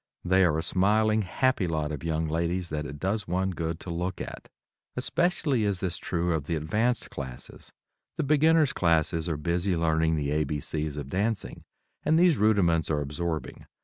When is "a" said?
0.57-0.63, 10.31-10.43